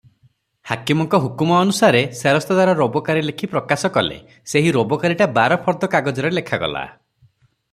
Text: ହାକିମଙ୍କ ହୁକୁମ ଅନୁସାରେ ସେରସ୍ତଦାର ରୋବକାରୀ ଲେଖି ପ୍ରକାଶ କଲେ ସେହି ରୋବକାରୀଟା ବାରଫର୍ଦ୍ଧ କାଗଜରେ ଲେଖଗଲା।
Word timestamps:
ହାକିମଙ୍କ 0.69 1.17
ହୁକୁମ 1.25 1.57
ଅନୁସାରେ 1.65 1.99
ସେରସ୍ତଦାର 2.21 2.73
ରୋବକାରୀ 2.79 3.23
ଲେଖି 3.27 3.49
ପ୍ରକାଶ 3.51 3.93
କଲେ 3.99 4.17
ସେହି 4.55 4.73
ରୋବକାରୀଟା 4.79 5.29
ବାରଫର୍ଦ୍ଧ 5.37 5.91
କାଗଜରେ 5.97 6.33
ଲେଖଗଲା। 6.39 6.87